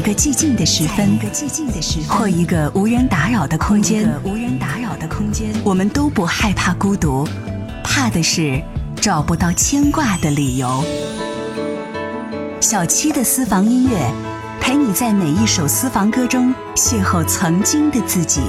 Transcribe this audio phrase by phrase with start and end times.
[0.00, 1.18] 一个寂静的时分，
[2.08, 7.28] 或一个无人打扰的空间，无人打扰的空间，我们都不害怕孤独，
[7.84, 8.62] 怕的是
[8.96, 10.82] 找不到牵挂的理由。
[12.62, 14.10] 小七的私房音乐，
[14.58, 18.40] 陪你在每一首私房歌中邂逅曾经的自己，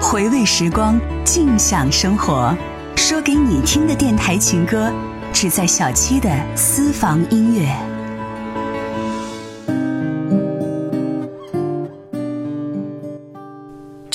[0.00, 2.56] 回味时光，静享生活。
[2.94, 4.92] 说给你听的电台情歌，
[5.32, 7.74] 只在小七的私房音乐。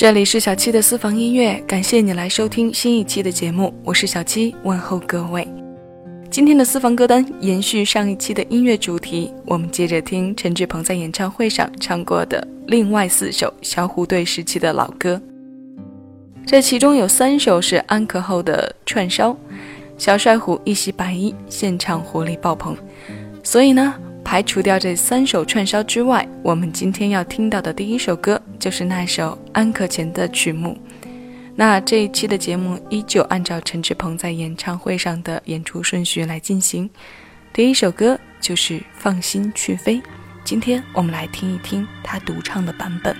[0.02, 5.46] 这里是小七的私房音乐，感谢你来收听新一期的节目，我是小七，问候各位。
[6.28, 15.22] 今天的私房歌单延续上一期的音乐主题，我们接着听陈志朋在演唱会上唱过的另外四首小虎队时期的老歌。
[16.44, 19.36] 这其中有三首是安可后的串烧，
[19.96, 22.76] 小帅虎一袭白衣，现场活力爆棚。
[23.44, 23.94] 所以呢。
[24.24, 30.76] 排除掉这三首串烧之外，我们今天要听到的第一首歌就是那首安可前的曲目。
[31.54, 36.88] 那这一期的节目依旧按照陈志朋在演唱会上的演出顺序来进行。
[37.52, 39.96] 第一首歌就是《放心去飞》，
[40.44, 43.14] 今天我们来听一听他独唱的版本。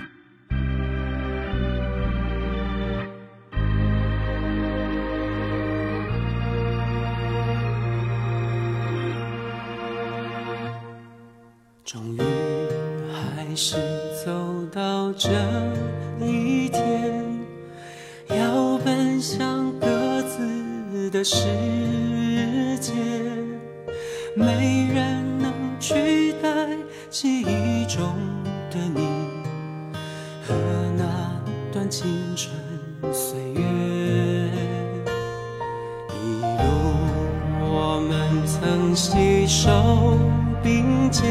[39.42, 40.18] 携手
[40.62, 41.24] 并肩。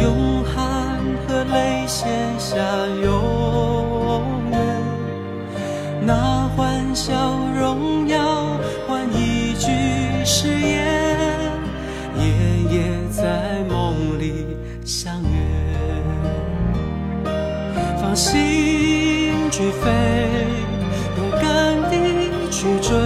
[0.00, 2.06] 用汗和泪写
[2.38, 2.56] 下
[3.02, 4.58] 永远，
[6.06, 7.12] 那欢笑
[7.58, 9.66] 荣耀换一句
[10.24, 10.86] 誓言，
[12.16, 12.24] 夜
[12.70, 14.46] 夜在梦里
[14.84, 15.28] 相约。
[18.00, 19.90] 放心去飞，
[21.18, 21.42] 勇敢
[21.90, 22.96] 地去追，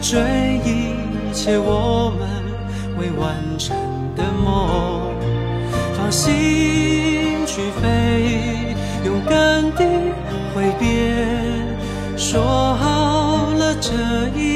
[0.00, 0.94] 追一
[1.34, 2.05] 切我
[6.16, 9.84] 心去飞，勇敢地
[10.54, 10.86] 挥别，
[12.16, 13.92] 说好了这
[14.34, 14.55] 一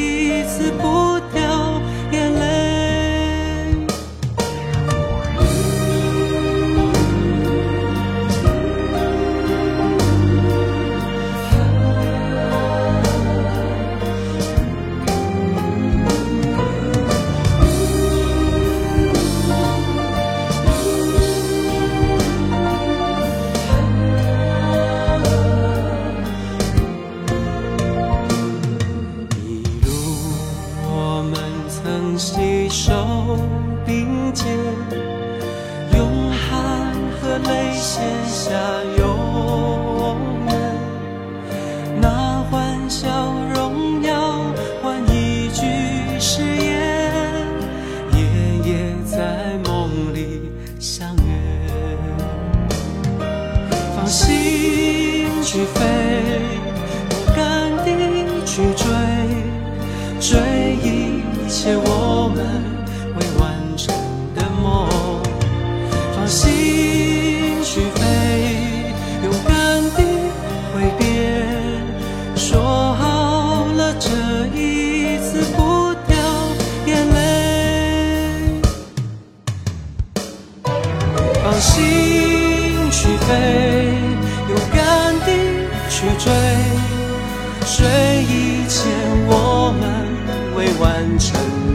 [37.38, 39.09] 的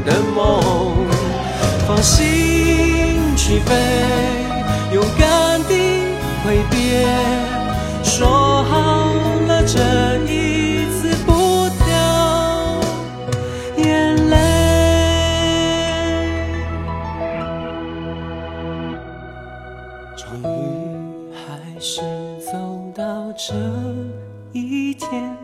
[0.06, 1.08] 的梦
[1.88, 3.76] 放心去飞
[4.94, 6.04] 勇敢地
[6.44, 7.06] 挥别。
[8.04, 9.14] 说好
[9.48, 9.80] 了这
[10.32, 12.80] 一次不掉
[13.78, 14.36] 眼泪。
[20.16, 22.00] 终于还是
[22.40, 22.54] 走
[22.96, 23.54] 到这
[24.54, 25.36] 一天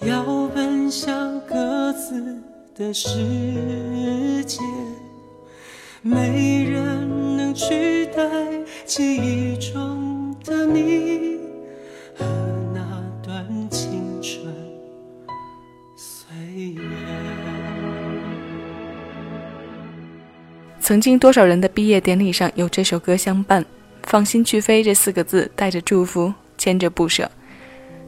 [0.00, 2.42] 要奔向各自
[2.74, 4.58] 的世界，
[6.00, 8.22] 没人能取代
[8.86, 11.38] 记忆中的你
[12.16, 12.24] 和
[12.72, 12.80] 那
[13.22, 14.54] 段青春
[15.96, 16.34] 岁
[16.72, 16.82] 月。
[20.80, 23.62] 曾经多少人的毕业典礼上有这首歌相伴
[24.04, 27.30] ，“放心去飞”这四个字带着祝福，牵着不舍。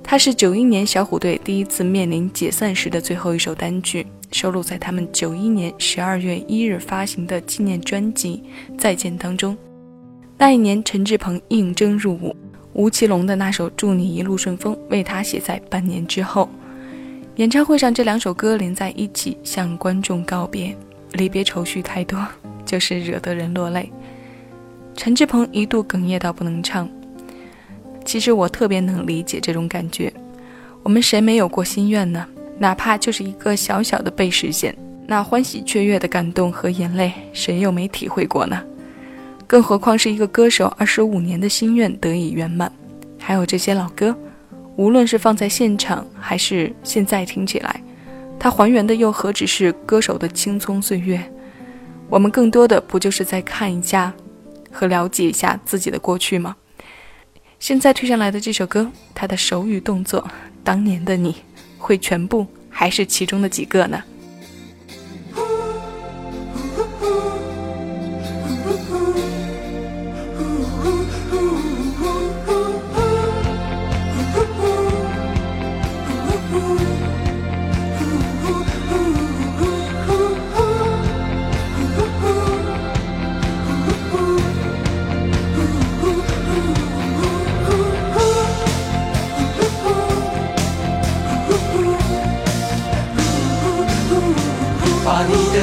[0.02, 8.42] 它是九一年小虎队第一次面临解散时的最后一首单曲，收录在他们九一年十二月一日发行的纪念专辑
[8.76, 9.56] 《再见》当中。
[10.36, 12.34] 那一年，陈志朋应征入伍，
[12.72, 16.48] 吴奇隆的那首《祝你一路顺风》为他写在半年之后。
[17.36, 20.76] 演唱会上，这两首歌连在一起，向观众告别，
[21.12, 22.18] 离别愁绪太多，
[22.66, 23.88] 就是惹得人落泪。
[24.96, 26.90] 陈志朋一度哽咽到不能唱。
[28.04, 30.12] 其实我特别能理解这种感觉，
[30.82, 32.26] 我们谁没有过心愿呢？
[32.58, 38.62] 哪怕就是一个小小的被实现，那欢喜雀跃的感动和眼泪，谁又没体会过呢？
[39.46, 42.72] 更何况是一个歌手二十五年的心愿得以圆满，
[43.18, 44.16] 还有这些老歌，
[44.76, 47.82] 无论是放在现场还是现在听起来，
[48.38, 51.20] 它还原的又何止是歌手的青葱岁月？
[52.08, 54.12] 我们更多的不就是在看一下
[54.70, 56.56] 和了解一下自己的过去吗？
[57.58, 60.26] 现在推上来的这首歌，它的手语动作，
[60.62, 61.36] 当年的你
[61.84, 64.02] 会全部还是其中的几个呢？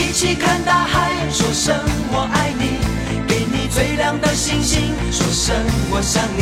[0.00, 1.76] 一起看大海，说声
[2.10, 2.80] 我爱你；
[3.28, 5.54] 给你最亮的星星，说声
[5.90, 6.40] 我想你。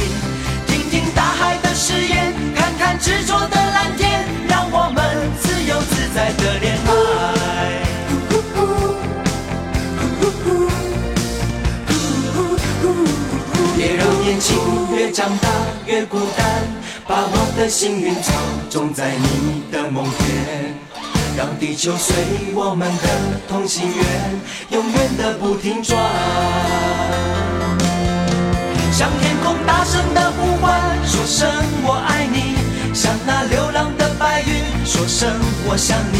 [0.68, 4.98] 听听大海的誓言，看看执着的蓝天，让我们。
[5.90, 6.90] 自在的恋爱。
[13.76, 14.56] 别让年轻
[14.96, 15.48] 越长大
[15.86, 16.62] 越孤单，
[17.06, 18.32] 把我的幸运草
[18.70, 20.74] 种在你的梦田，
[21.38, 22.16] 让地球随
[22.52, 23.08] 我们的
[23.46, 24.40] 同心圆，
[24.70, 25.96] 永远的不停转。
[28.90, 31.48] 向天空大声的呼唤，说声
[31.84, 32.58] 我爱你。
[32.92, 35.30] 向那流浪的白云说声
[35.68, 36.18] 我想你，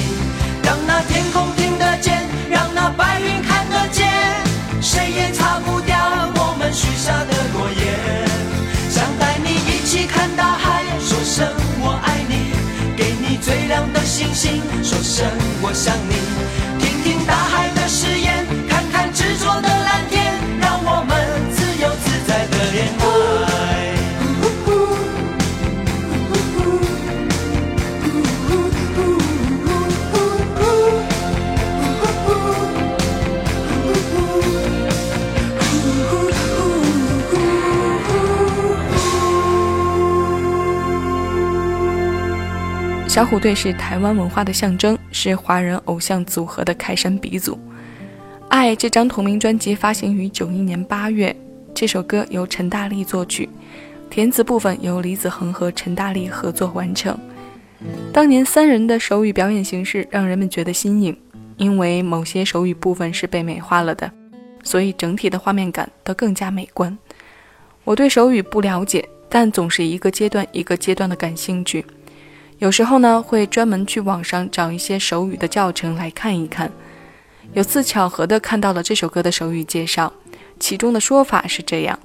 [0.63, 4.07] 让那天空听得见，让那白云看得见，
[4.81, 5.99] 谁也擦不掉
[6.37, 7.78] 我们许下的诺言。
[13.93, 15.27] 的星星，说声
[15.63, 16.15] 我想你，
[43.19, 47.55] 小虎队是台湾文化的象征，是华人偶像组合的开山鼻祖。
[48.49, 51.35] 《爱》这张同名专辑发行于九一年八月，
[51.75, 53.49] 这首歌由陈大力作曲，
[54.09, 57.19] 填词部分由李子恒和陈大力合作完成。
[58.13, 61.19] 当年三人的手语表演形式让人们觉得新颖，
[61.57, 64.09] 因为某些手语部分是被美化了的，
[64.63, 66.97] 所以整体的画面感都更加美观。
[67.83, 71.85] 我对手语不了解，但总是一个阶段一个阶段的感兴趣。
[72.59, 76.73] 有时候呢，会专门去网上找一些手语的教程来看一看。
[77.53, 80.13] 有次巧合的看到了这首歌的手语介绍，
[80.59, 81.97] 其中的说法是这样。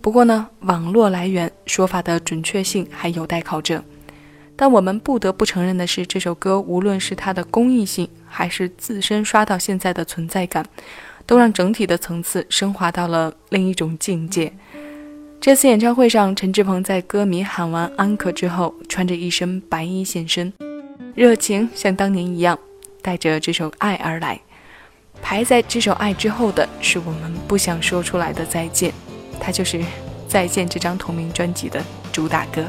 [0.00, 3.82] 不过呢，网络来源说法的准确性还有待考证。
[4.54, 10.64] 但我们不得不承认的是，这首歌无论是它的公益性，还是自身刷到现在的存在感，
[11.26, 14.52] 都让整体的层次升华到了另一种境界。
[15.40, 20.52] 这次演唱会上，陈志鹏在歌迷喊完安可之后，穿着一身白衣现身，
[21.14, 22.58] 热情像当年一样，
[23.00, 24.40] 带着这首《爱》而来。
[25.22, 28.92] 排在这首《爱》之后的是我们不想说出来的再见，
[29.40, 29.78] 它就是
[30.26, 32.64] 《再见》这张同名专辑的主打歌。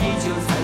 [0.00, 0.55] 依旧在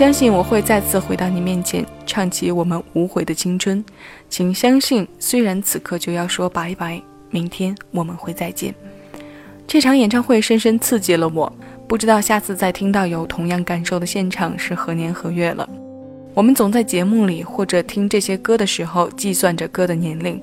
[0.00, 3.84] 相信我会再次回到你面前，唱起我们无悔的青春。
[4.30, 8.74] 请相信，虽然此刻就要说拜拜，明天我们会再见。
[9.66, 11.52] 这场演唱会深深刺激了我，
[11.86, 15.68] 不知道下次再听到有同样感受的现场是何年何月了。
[16.32, 20.42] 我们总在节目里或者听这些歌的时候计算着歌的年龄，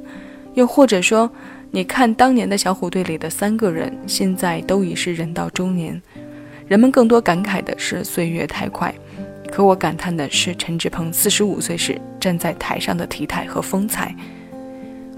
[0.54, 1.28] 又或者说，
[1.72, 6.00] 你看当年的小虎队里的三个人，现在都已是人到中年。
[6.68, 8.94] 人们更多感慨的是岁月太快，
[9.52, 14.16] 可我感叹的是陈志鹏四十五岁时站在台上的体态和风采。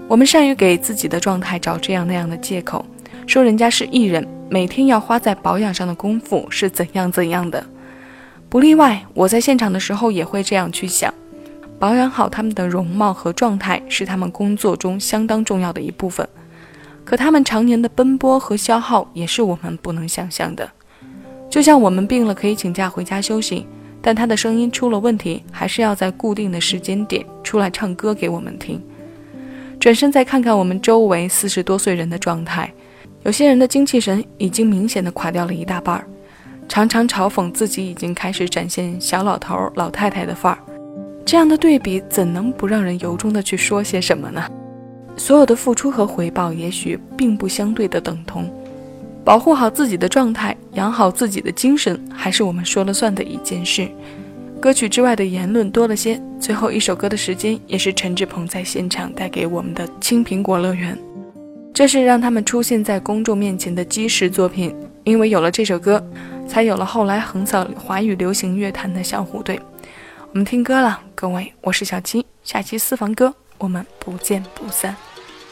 [0.08, 2.84] 我们善于给自己的状态找这样那样的借口，
[3.26, 7.64] 说人家是艺人，每天要花在保养上的功夫是怎样怎样的。
[8.48, 11.14] 不例外，我在现场的时候也会这样去想：
[11.78, 16.28] 保养好他们的容貌和状态是他们工作中相当重要的一部分。
[17.04, 20.68] 可他们常年的奔波和消耗也是我们不能想象的。
[21.48, 23.66] 就像我们病了可以请假回家休息，
[24.02, 28.82] 但他的声音出了问题，还是要在固定的时间点出来唱歌给我们听。
[29.78, 32.72] 转身再看看我们周围四十多岁人的状态，
[33.22, 36.06] 有些人的精气神已经明显的垮掉了一大半儿。
[36.68, 40.58] 常常嘲讽自己已经开始展现小老头、老太太的范儿，
[41.24, 44.46] 这样的对比怎能不让人由衷的去说些什么呢？
[45.16, 48.48] 所有的付出和回报也许并不相对的等同，
[49.30, 53.88] 保护好自己的状态，养好自己的精神，还是我们说了算的一件事。
[54.60, 60.96] 歌曲之外的言论多了些，最后一首歌的时间也是陈志朋在现场带给我们的《青苹果乐园》，
[61.72, 66.04] 这是让他们出现在公众面前的基石作品，因为有了这首歌。
[66.48, 69.60] 才有了后来横扫华语流行乐坛的小虎队。
[70.32, 74.96] 我们听歌了，各位，我是小七，下期私房歌我们不见不散。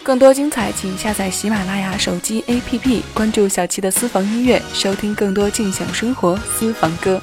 [0.09, 7.21] 更多精彩，请下载喜马拉雅手机 APP，关注小七的私房音乐，收听更多尽享生活私房歌。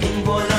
[0.00, 0.53] Tình